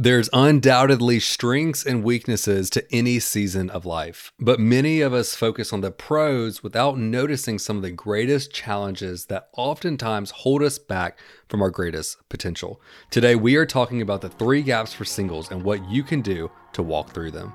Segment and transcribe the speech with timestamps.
[0.00, 5.72] There's undoubtedly strengths and weaknesses to any season of life, but many of us focus
[5.72, 11.18] on the pros without noticing some of the greatest challenges that oftentimes hold us back
[11.48, 12.80] from our greatest potential.
[13.10, 16.48] Today, we are talking about the three gaps for singles and what you can do
[16.74, 17.52] to walk through them.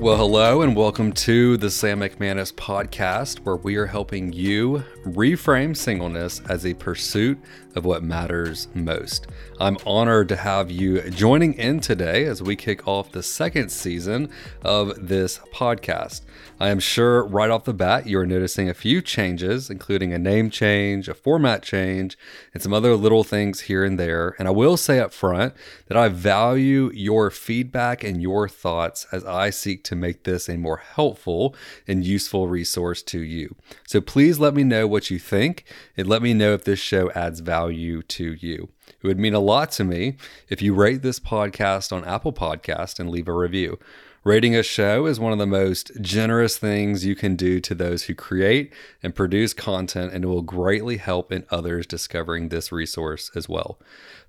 [0.00, 5.76] Well, hello, and welcome to the Sam McManus podcast, where we are helping you reframe
[5.76, 7.38] singleness as a pursuit
[7.74, 9.26] of what matters most.
[9.58, 14.30] I'm honored to have you joining in today as we kick off the second season
[14.62, 16.22] of this podcast.
[16.58, 20.18] I am sure right off the bat you are noticing a few changes, including a
[20.18, 22.18] name change, a format change,
[22.52, 24.36] and some other little things here and there.
[24.38, 25.54] And I will say up front
[25.86, 30.58] that I value your feedback and your thoughts as I seek to make this a
[30.58, 31.54] more helpful
[31.88, 33.56] and useful resource to you.
[33.86, 35.64] So please let me know what you think
[35.96, 38.70] and let me know if this show adds value to you.
[39.02, 40.16] It would mean a lot to me
[40.48, 43.78] if you rate this podcast on Apple Podcast and leave a review.
[44.22, 48.02] Rating a show is one of the most generous things you can do to those
[48.02, 48.70] who create
[49.02, 53.78] and produce content, and it will greatly help in others discovering this resource as well.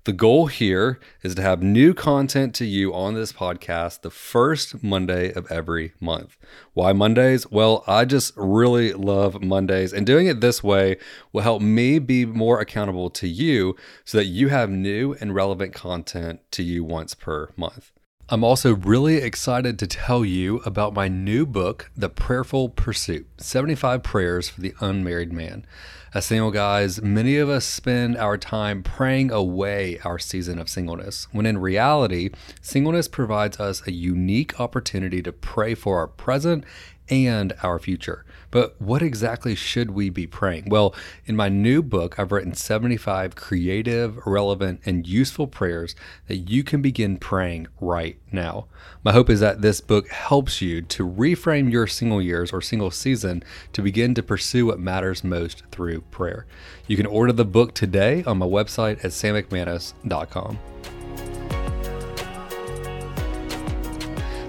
[0.04, 4.82] The goal here is to have new content to you on this podcast the first
[4.82, 6.38] Monday of every month.
[6.72, 7.50] Why Mondays?
[7.50, 10.96] Well, I just really love Mondays, and doing it this way
[11.34, 15.74] will help me be more accountable to you so that you have new and relevant
[15.74, 17.92] content to you once per month.
[18.32, 24.02] I'm also really excited to tell you about my new book, The Prayerful Pursuit 75
[24.02, 25.66] Prayers for the Unmarried Man.
[26.14, 31.28] As single guys, many of us spend our time praying away our season of singleness,
[31.32, 32.30] when in reality,
[32.62, 36.64] singleness provides us a unique opportunity to pray for our present
[37.08, 38.24] and our future.
[38.50, 40.68] But what exactly should we be praying?
[40.68, 45.96] Well, in my new book, I've written 75 creative, relevant, and useful prayers
[46.28, 48.66] that you can begin praying right now.
[49.02, 52.90] My hope is that this book helps you to reframe your single years or single
[52.90, 53.42] season
[53.72, 56.46] to begin to pursue what matters most through prayer.
[56.86, 60.58] You can order the book today on my website at sammcmanus.com.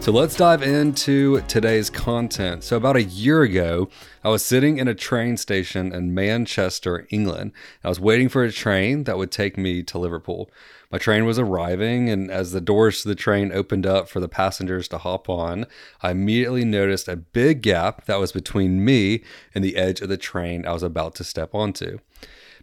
[0.03, 2.65] So let's dive into today's content.
[2.65, 3.87] So, about a year ago,
[4.21, 7.53] I was sitting in a train station in Manchester, England.
[7.85, 10.51] I was waiting for a train that would take me to Liverpool.
[10.91, 14.27] My train was arriving, and as the doors to the train opened up for the
[14.27, 15.67] passengers to hop on,
[16.01, 19.23] I immediately noticed a big gap that was between me
[19.55, 21.99] and the edge of the train I was about to step onto.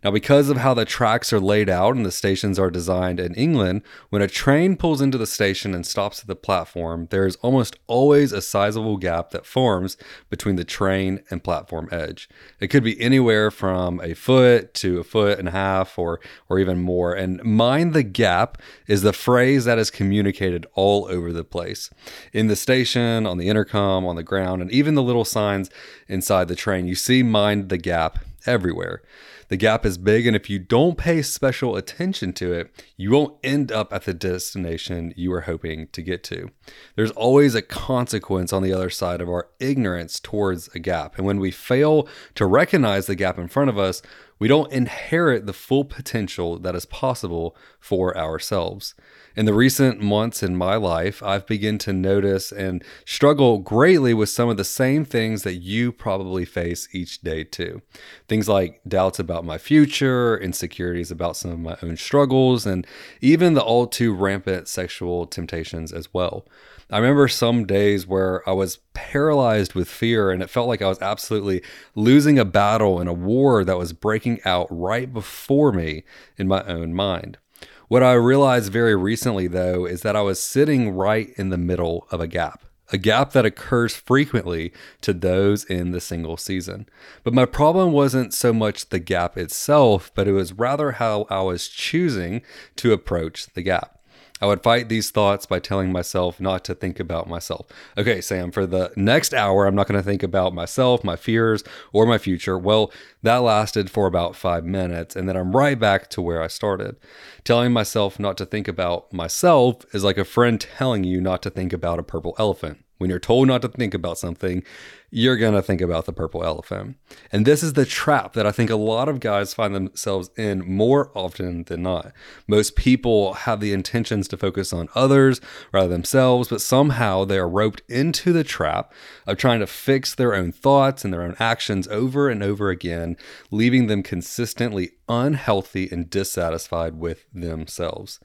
[0.03, 3.34] Now, because of how the tracks are laid out and the stations are designed in
[3.34, 7.37] England, when a train pulls into the station and stops at the platform, there is
[7.37, 9.99] almost always a sizable gap that forms
[10.31, 12.28] between the train and platform edge.
[12.61, 16.19] It could be anywhere from a foot to a foot and a half or,
[16.49, 17.12] or even more.
[17.12, 21.91] And mind the gap is the phrase that is communicated all over the place
[22.32, 25.69] in the station, on the intercom, on the ground, and even the little signs
[26.09, 26.87] inside the train.
[26.87, 29.03] You see, mind the gap everywhere.
[29.50, 33.37] The gap is big, and if you don't pay special attention to it, you won't
[33.43, 36.53] end up at the destination you were hoping to get to.
[36.94, 41.19] There's always a consequence on the other side of our ignorance towards a gap.
[41.19, 42.06] And when we fail
[42.37, 44.03] to recognize the gap in front of us,
[44.41, 48.95] we don't inherit the full potential that is possible for ourselves.
[49.37, 54.29] In the recent months in my life, I've begun to notice and struggle greatly with
[54.29, 57.83] some of the same things that you probably face each day too.
[58.29, 62.87] Things like doubts about my future, insecurities about some of my own struggles, and
[63.21, 66.47] even the all too rampant sexual temptations as well.
[66.91, 70.89] I remember some days where I was paralyzed with fear and it felt like I
[70.89, 71.62] was absolutely
[71.95, 76.03] losing a battle in a war that was breaking out right before me
[76.37, 77.39] in my own mind.
[77.87, 82.09] What I realized very recently, though, is that I was sitting right in the middle
[82.11, 86.89] of a gap, a gap that occurs frequently to those in the single season.
[87.23, 91.43] But my problem wasn't so much the gap itself, but it was rather how I
[91.43, 92.43] was choosing
[92.76, 94.00] to approach the gap.
[94.40, 97.66] I would fight these thoughts by telling myself not to think about myself.
[97.98, 101.62] Okay, Sam, for the next hour, I'm not going to think about myself, my fears,
[101.92, 102.58] or my future.
[102.58, 102.90] Well,
[103.22, 106.96] that lasted for about five minutes, and then I'm right back to where I started.
[107.44, 111.50] Telling myself not to think about myself is like a friend telling you not to
[111.50, 112.84] think about a purple elephant.
[113.00, 114.62] When you're told not to think about something,
[115.11, 116.99] you're going to think about the purple elephant.
[117.32, 120.61] And this is the trap that I think a lot of guys find themselves in
[120.70, 122.12] more often than not.
[122.47, 125.41] Most people have the intentions to focus on others
[125.73, 128.93] rather than themselves, but somehow they are roped into the trap
[129.26, 133.17] of trying to fix their own thoughts and their own actions over and over again,
[133.50, 138.20] leaving them consistently unhealthy and dissatisfied with themselves.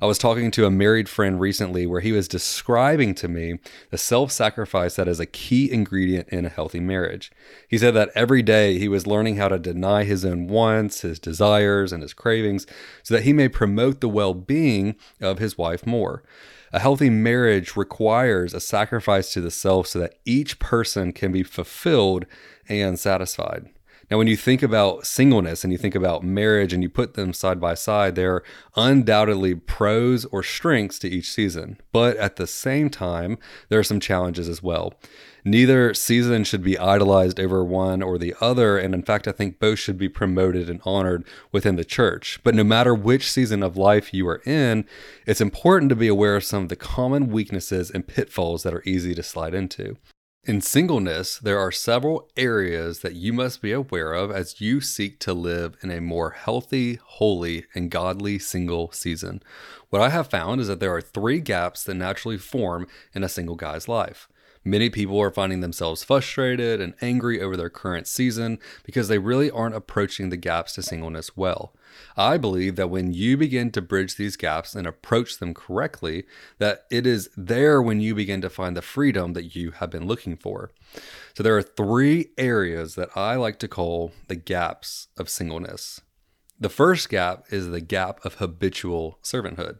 [0.00, 3.58] I was talking to a married friend recently where he was describing to me
[3.90, 7.30] the self sacrifice that is a key ingredient in a healthy marriage.
[7.68, 11.18] He said that every day he was learning how to deny his own wants, his
[11.18, 12.66] desires, and his cravings
[13.02, 16.22] so that he may promote the well being of his wife more.
[16.72, 21.44] A healthy marriage requires a sacrifice to the self so that each person can be
[21.44, 22.26] fulfilled
[22.68, 23.68] and satisfied.
[24.10, 27.32] Now, when you think about singleness and you think about marriage and you put them
[27.32, 28.44] side by side, there are
[28.76, 31.78] undoubtedly pros or strengths to each season.
[31.92, 34.94] But at the same time, there are some challenges as well.
[35.46, 38.78] Neither season should be idolized over one or the other.
[38.78, 42.40] And in fact, I think both should be promoted and honored within the church.
[42.42, 44.86] But no matter which season of life you are in,
[45.26, 48.82] it's important to be aware of some of the common weaknesses and pitfalls that are
[48.86, 49.98] easy to slide into.
[50.46, 55.18] In singleness, there are several areas that you must be aware of as you seek
[55.20, 59.42] to live in a more healthy, holy, and godly single season.
[59.88, 63.28] What I have found is that there are three gaps that naturally form in a
[63.28, 64.28] single guy's life.
[64.62, 69.50] Many people are finding themselves frustrated and angry over their current season because they really
[69.50, 71.72] aren't approaching the gaps to singleness well.
[72.16, 76.24] I believe that when you begin to bridge these gaps and approach them correctly,
[76.58, 80.06] that it is there when you begin to find the freedom that you have been
[80.06, 80.70] looking for.
[81.34, 86.00] So there are three areas that I like to call the gaps of singleness.
[86.58, 89.78] The first gap is the gap of habitual servanthood.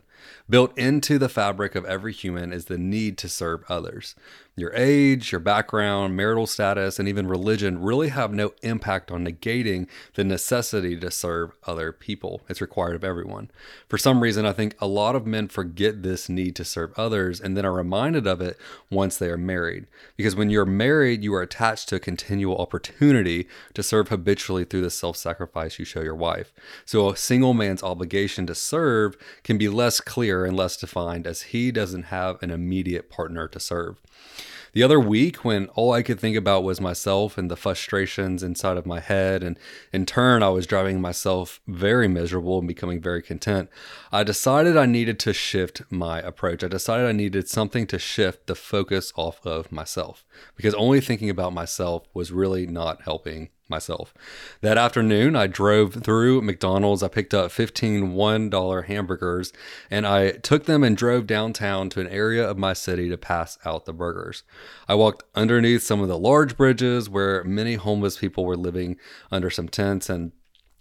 [0.48, 4.14] Built into the fabric of every human is the need to serve others.
[4.56, 9.88] Your age, your background, marital status, and even religion really have no impact on negating
[10.14, 12.42] the necessity to serve other people.
[12.48, 13.50] It's required of everyone.
[13.88, 17.40] For some reason, I think a lot of men forget this need to serve others
[17.40, 18.56] and then are reminded of it
[18.90, 19.88] once they are married.
[20.16, 24.82] Because when you're married, you are attached to a continual opportunity to serve habitually through
[24.82, 26.52] the self sacrifice you show your wife.
[26.84, 31.42] So a single man's obligation to serve can be less clear and less defined as
[31.42, 34.00] he doesn't have an immediate partner to serve.
[34.72, 38.76] The other week, when all I could think about was myself and the frustrations inside
[38.76, 39.58] of my head, and
[39.92, 43.68] in turn, I was driving myself very miserable and becoming very content,
[44.12, 46.62] I decided I needed to shift my approach.
[46.62, 50.24] I decided I needed something to shift the focus off of myself
[50.54, 54.12] because only thinking about myself was really not helping myself.
[54.60, 57.02] That afternoon, I drove through McDonald's.
[57.02, 59.52] I picked up 15 $1 hamburgers
[59.90, 63.58] and I took them and drove downtown to an area of my city to pass
[63.64, 64.42] out the burgers.
[64.88, 68.96] I walked underneath some of the large bridges where many homeless people were living
[69.30, 70.32] under some tents and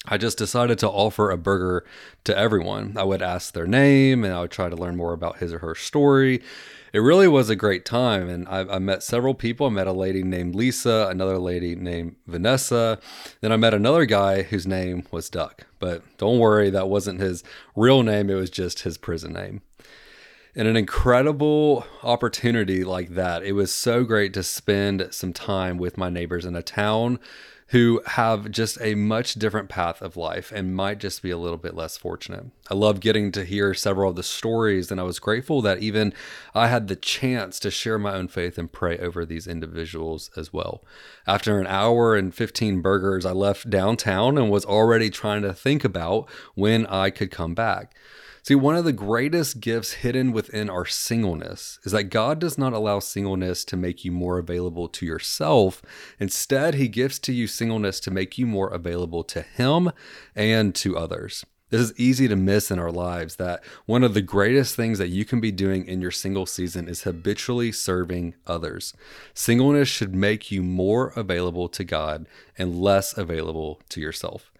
[0.05, 1.85] I just decided to offer a burger
[2.25, 2.97] to everyone.
[2.97, 5.59] I would ask their name and I would try to learn more about his or
[5.59, 6.41] her story
[6.93, 8.29] it really was a great time.
[8.29, 9.65] And I, I, met several people.
[9.65, 12.99] I met a lady named Lisa, another lady named Vanessa.
[13.41, 15.65] Then I met another guy whose name was Duck.
[15.79, 17.43] But don't worry, that wasn't his
[17.75, 19.63] real name, it was just his prison name.
[20.55, 25.97] In an incredible opportunity like that, it was so great to spend some time with
[25.97, 27.17] my neighbors in a town
[27.69, 31.57] who have just a much different path of life and might just be a little
[31.57, 32.45] bit less fortunate.
[32.69, 36.13] I love getting to hear several of the stories, and I was grateful that even
[36.53, 40.53] I had the chance to share my own faith and pray over these individuals as
[40.53, 40.83] well.
[41.25, 45.83] After an hour and 15 burgers, I left downtown and was already trying to think
[45.83, 47.95] about when I could come back.
[48.45, 52.73] See, one of the greatest gifts hidden within our singleness is that God does not
[52.73, 55.81] allow singleness to make you more available to yourself.
[56.19, 59.93] Instead, He gives to you singleness to make you more available to Him
[60.35, 61.45] and to others.
[61.69, 65.07] This is easy to miss in our lives that one of the greatest things that
[65.07, 68.93] you can be doing in your single season is habitually serving others.
[69.33, 72.27] Singleness should make you more available to God
[72.57, 74.51] and less available to yourself.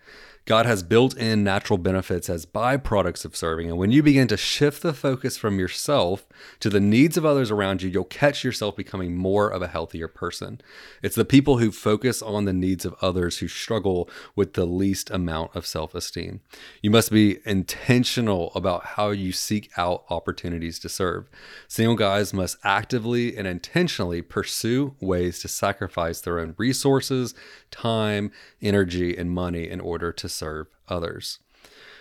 [0.46, 3.70] God has built in natural benefits as byproducts of serving.
[3.70, 6.28] And when you begin to shift the focus from yourself
[6.60, 10.10] to the needs of others around you, you'll catch yourself becoming more of a healthier
[10.10, 10.60] person.
[11.02, 15.10] It's the people who focus on the needs of others who struggle with the least
[15.10, 16.42] amount of self esteem.
[16.82, 21.30] You must be intentional about how you seek out opportunities to serve.
[21.70, 27.34] Single guys must actively and intentionally pursue ways to sacrifice their own resources,
[27.72, 28.32] time,
[28.62, 31.40] energy, and money in order to serve others.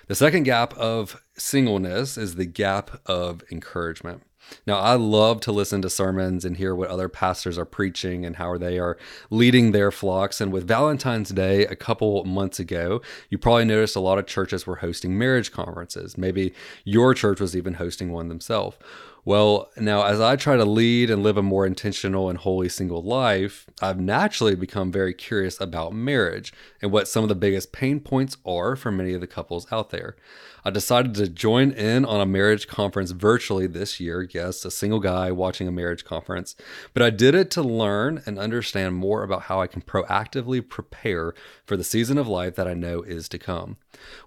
[0.09, 4.23] The second gap of singleness is the gap of encouragement.
[4.67, 8.37] Now, I love to listen to sermons and hear what other pastors are preaching and
[8.37, 8.99] how they are
[9.31, 10.41] leading their flocks.
[10.41, 14.67] And with Valentine's Day a couple months ago, you probably noticed a lot of churches
[14.67, 16.19] were hosting marriage conferences.
[16.19, 16.53] Maybe
[16.85, 18.77] your church was even hosting one themselves.
[19.25, 23.03] Well, now as I try to lead and live a more intentional and holy single
[23.03, 28.01] life, I've naturally become very curious about marriage and what some of the biggest pain
[28.01, 30.17] points are for many of the couples out there.
[30.65, 34.29] I decided to join in on a marriage conference virtually this year.
[34.29, 36.57] Yes, a single guy watching a marriage conference,
[36.93, 41.33] but I did it to learn and understand more about how I can proactively prepare
[41.65, 43.77] for the season of life that I know is to come.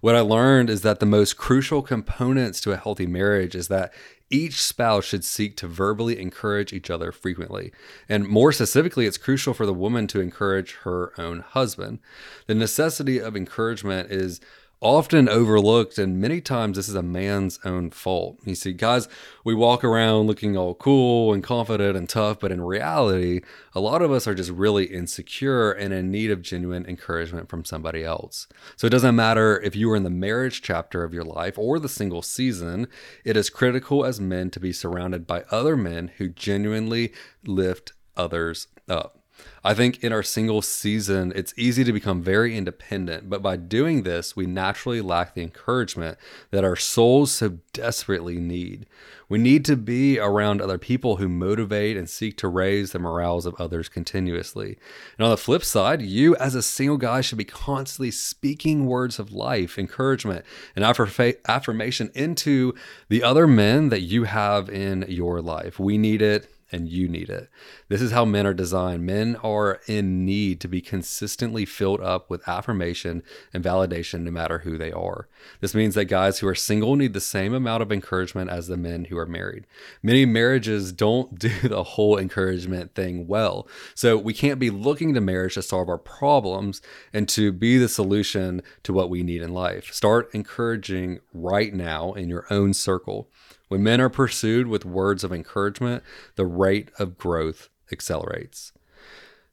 [0.02, 3.94] What I learned is that the most crucial components to a healthy marriage is that
[4.30, 7.72] each spouse should seek to verbally encourage each other frequently.
[8.10, 12.00] And more specifically, it's crucial for the woman to encourage her own husband.
[12.48, 14.42] The necessity of encouragement is
[14.82, 18.40] often overlooked, and many times this is a man's own fault.
[18.46, 19.08] You see, guys,
[19.44, 23.42] we walk around looking all cool and confident and tough, but in reality,
[23.74, 27.66] a lot of us are just really insecure and in need of genuine encouragement from
[27.66, 28.48] somebody else.
[28.76, 31.80] So it doesn't matter if you are in the marriage chapter of your life or
[31.80, 32.88] the single season,
[33.24, 37.14] it is critical as men to be surrounded by other men who genuinely
[37.46, 39.25] lift others up.
[39.66, 44.04] I think in our single season, it's easy to become very independent, but by doing
[44.04, 46.20] this, we naturally lack the encouragement
[46.52, 48.86] that our souls so desperately need.
[49.28, 53.48] We need to be around other people who motivate and seek to raise the morals
[53.48, 54.78] of others continuously.
[55.18, 59.18] And on the flip side, you as a single guy should be constantly speaking words
[59.18, 60.46] of life, encouragement,
[60.76, 62.76] and affirmation into
[63.10, 65.80] the other men that you have in your life.
[65.80, 67.50] We need it and you need it.
[67.88, 69.06] This is how men are designed.
[69.06, 74.60] Men are in need to be consistently filled up with affirmation and validation no matter
[74.60, 75.28] who they are.
[75.62, 78.76] This means that guys who are single need the same amount of encouragement as the
[78.76, 79.66] men who are married.
[80.04, 83.68] Many marriages don't do the whole encouragement thing well.
[83.96, 86.82] So we can't be looking to marriage to solve our problems
[87.14, 89.94] and to be the solution to what we need in life.
[89.94, 93.30] Start encouraging right now in your own circle.
[93.68, 96.04] When men are pursued with words of encouragement,
[96.36, 98.74] the rate of growth accelerates.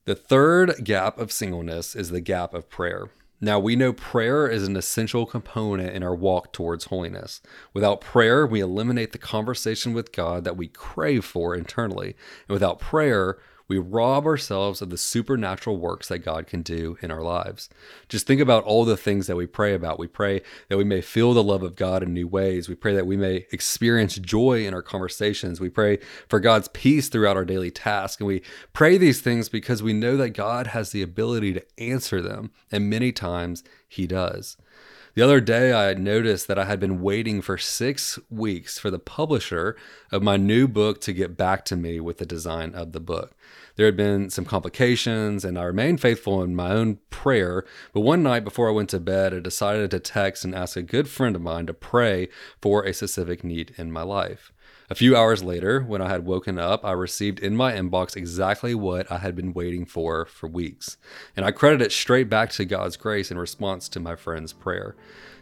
[0.04, 3.10] The third gap of singleness is the gap of prayer.
[3.44, 7.40] Now, we know prayer is an essential component in our walk towards holiness.
[7.74, 12.14] Without prayer, we eliminate the conversation with God that we crave for internally.
[12.46, 13.38] And without prayer,
[13.68, 17.68] we rob ourselves of the supernatural works that God can do in our lives.
[18.08, 19.98] Just think about all the things that we pray about.
[19.98, 22.68] We pray that we may feel the love of God in new ways.
[22.68, 25.60] We pray that we may experience joy in our conversations.
[25.60, 28.20] We pray for God's peace throughout our daily tasks.
[28.20, 28.42] And we
[28.72, 32.50] pray these things because we know that God has the ability to answer them.
[32.70, 34.56] And many times He does.
[35.14, 38.98] The other day, I noticed that I had been waiting for six weeks for the
[38.98, 39.76] publisher
[40.10, 43.36] of my new book to get back to me with the design of the book.
[43.76, 47.66] There had been some complications, and I remained faithful in my own prayer.
[47.92, 50.82] But one night before I went to bed, I decided to text and ask a
[50.82, 52.28] good friend of mine to pray
[52.62, 54.51] for a specific need in my life.
[54.92, 58.74] A few hours later, when I had woken up, I received in my inbox exactly
[58.74, 60.98] what I had been waiting for for weeks.
[61.34, 64.94] And I credit it straight back to God's grace in response to my friend's prayer.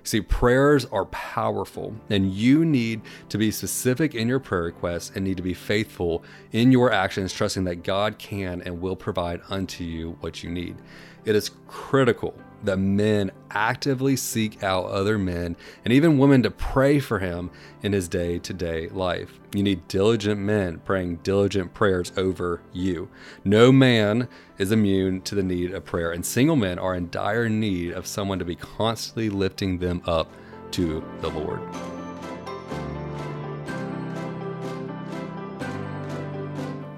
[0.05, 5.25] See, prayers are powerful, and you need to be specific in your prayer requests and
[5.25, 9.83] need to be faithful in your actions, trusting that God can and will provide unto
[9.83, 10.77] you what you need.
[11.25, 16.99] It is critical that men actively seek out other men and even women to pray
[16.99, 17.51] for him
[17.83, 19.39] in his day to day life.
[19.55, 23.09] You need diligent men praying diligent prayers over you.
[23.45, 27.49] No man is immune to the need of prayer, and single men are in dire
[27.49, 30.31] need of someone to be constantly lifting them up
[30.73, 31.61] to the Lord.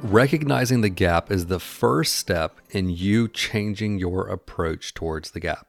[0.03, 5.69] Recognizing the gap is the first step in you changing your approach towards the gap.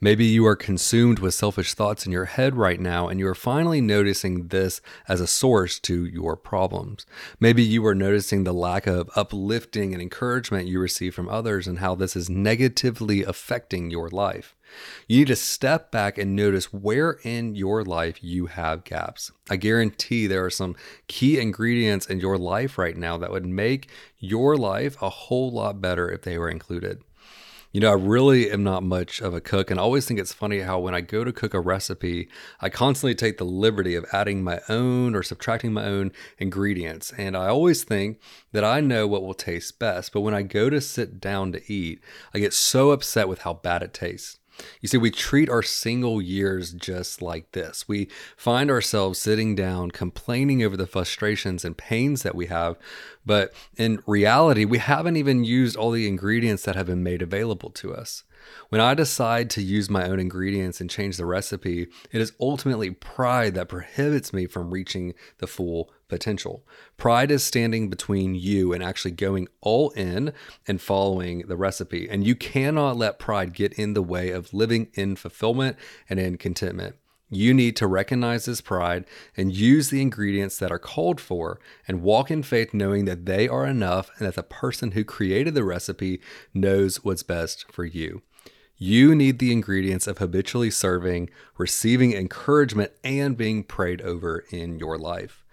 [0.00, 3.36] Maybe you are consumed with selfish thoughts in your head right now, and you are
[3.36, 7.06] finally noticing this as a source to your problems.
[7.38, 11.78] Maybe you are noticing the lack of uplifting and encouragement you receive from others and
[11.78, 14.56] how this is negatively affecting your life.
[15.06, 19.30] You need to step back and notice where in your life you have gaps.
[19.48, 23.88] I guarantee there are some key ingredients in your life right now that would make
[24.18, 27.02] your life a whole lot better if they were included.
[27.70, 30.32] You know, I really am not much of a cook, and I always think it's
[30.32, 32.30] funny how when I go to cook a recipe,
[32.62, 37.12] I constantly take the liberty of adding my own or subtracting my own ingredients.
[37.18, 38.20] And I always think
[38.52, 41.72] that I know what will taste best, but when I go to sit down to
[41.72, 42.00] eat,
[42.32, 44.38] I get so upset with how bad it tastes.
[44.80, 47.88] You see, we treat our single years just like this.
[47.88, 52.76] We find ourselves sitting down, complaining over the frustrations and pains that we have,
[53.24, 57.70] but in reality, we haven't even used all the ingredients that have been made available
[57.70, 58.24] to us.
[58.68, 62.90] When I decide to use my own ingredients and change the recipe, it is ultimately
[62.90, 66.66] pride that prohibits me from reaching the full potential.
[66.96, 70.32] Pride is standing between you and actually going all in
[70.66, 72.08] and following the recipe.
[72.08, 75.76] And you cannot let pride get in the way of living in fulfillment
[76.08, 76.96] and in contentment.
[77.30, 79.04] You need to recognize this pride
[79.36, 83.46] and use the ingredients that are called for and walk in faith knowing that they
[83.46, 86.22] are enough and that the person who created the recipe
[86.54, 88.22] knows what's best for you.
[88.78, 94.96] You need the ingredients of habitually serving, receiving encouragement, and being prayed over in your
[94.96, 95.44] life.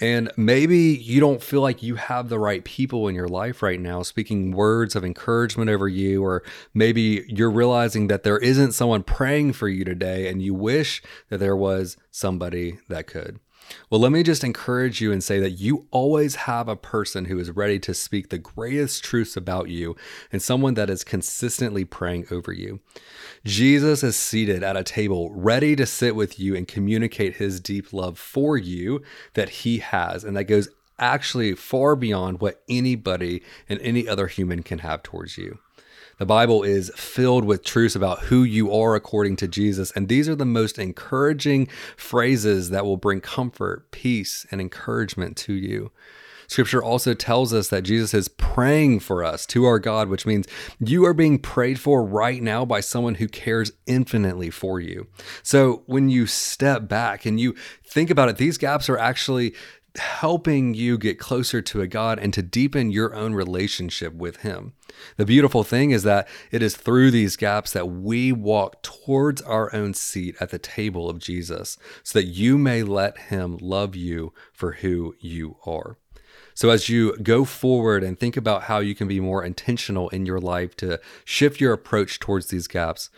[0.00, 3.80] And maybe you don't feel like you have the right people in your life right
[3.80, 6.42] now speaking words of encouragement over you, or
[6.74, 11.38] maybe you're realizing that there isn't someone praying for you today and you wish that
[11.38, 13.38] there was somebody that could.
[13.90, 17.38] Well, let me just encourage you and say that you always have a person who
[17.38, 19.96] is ready to speak the greatest truths about you
[20.32, 22.80] and someone that is consistently praying over you.
[23.44, 27.92] Jesus is seated at a table ready to sit with you and communicate his deep
[27.92, 29.02] love for you
[29.34, 30.68] that he has, and that goes
[30.98, 35.58] actually far beyond what anybody and any other human can have towards you.
[36.18, 40.30] The Bible is filled with truths about who you are according to Jesus, and these
[40.30, 45.92] are the most encouraging phrases that will bring comfort, peace, and encouragement to you.
[46.48, 50.46] Scripture also tells us that Jesus is praying for us to our God, which means
[50.78, 55.08] you are being prayed for right now by someone who cares infinitely for you.
[55.42, 57.54] So when you step back and you
[57.84, 59.54] think about it, these gaps are actually
[59.98, 64.72] helping you get closer to a God and to deepen your own relationship with Him.
[65.16, 69.74] The beautiful thing is that it is through these gaps that we walk towards our
[69.74, 74.32] own seat at the table of Jesus so that you may let Him love you
[74.52, 75.98] for who you are.
[76.56, 80.24] So, as you go forward and think about how you can be more intentional in
[80.24, 83.10] your life to shift your approach towards these gaps,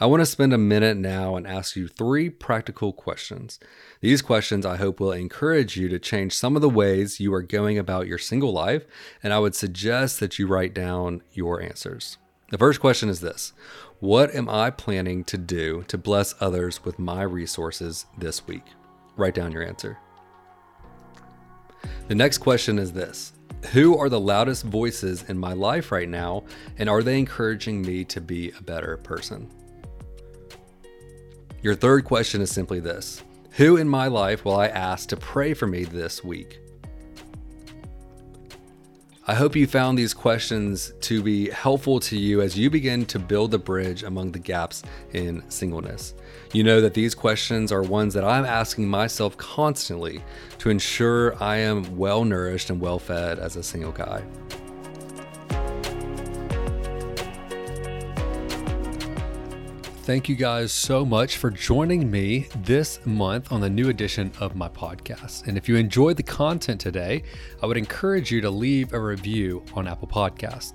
[0.00, 3.60] I want to spend a minute now and ask you three practical questions.
[4.00, 7.42] These questions I hope will encourage you to change some of the ways you are
[7.42, 8.86] going about your single life,
[9.22, 12.16] and I would suggest that you write down your answers.
[12.50, 13.52] The first question is this
[14.00, 18.64] What am I planning to do to bless others with my resources this week?
[19.18, 19.98] Write down your answer.
[22.08, 23.32] The next question is this
[23.72, 26.44] Who are the loudest voices in my life right now,
[26.78, 29.50] and are they encouraging me to be a better person?
[31.62, 35.52] Your third question is simply this Who in my life will I ask to pray
[35.52, 36.60] for me this week?
[39.28, 43.18] I hope you found these questions to be helpful to you as you begin to
[43.18, 44.84] build the bridge among the gaps
[45.14, 46.14] in singleness.
[46.52, 50.22] You know that these questions are ones that I'm asking myself constantly
[50.58, 54.22] to ensure I am well nourished and well fed as a single guy.
[60.06, 64.54] Thank you guys so much for joining me this month on the new edition of
[64.54, 65.48] my podcast.
[65.48, 67.24] And if you enjoyed the content today,
[67.60, 70.74] I would encourage you to leave a review on Apple Podcasts.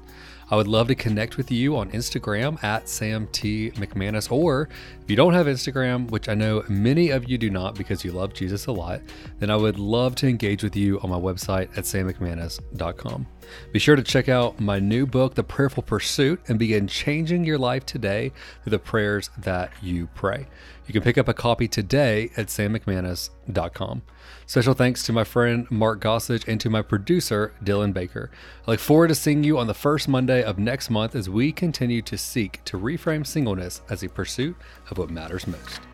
[0.52, 3.72] I would love to connect with you on Instagram at Sam T.
[3.72, 4.30] McManus.
[4.30, 4.68] Or
[5.02, 8.12] if you don't have Instagram, which I know many of you do not because you
[8.12, 9.00] love Jesus a lot,
[9.40, 13.28] then I would love to engage with you on my website at sammcmanus.com.
[13.72, 17.58] Be sure to check out my new book, The Prayerful Pursuit, and begin changing your
[17.58, 18.34] life today
[18.64, 20.48] through the prayers that you pray.
[20.88, 24.02] You can pick up a copy today at sammcmanus.com.
[24.46, 28.32] Special thanks to my friend Mark Gossage and to my producer, Dylan Baker.
[28.68, 31.52] I look forward to seeing you on the first Monday of next month as we
[31.52, 34.56] continue to seek to reframe singleness as a pursuit
[34.90, 35.91] of what matters most.